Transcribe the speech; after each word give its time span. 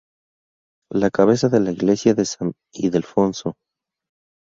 La 0.91 1.11
Cabeza 1.11 1.47
de 1.47 1.59
la 1.59 1.69
Iglesia 1.71 2.15
de 2.15 2.25
San 2.25 2.53
Ildefonso. 2.73 3.53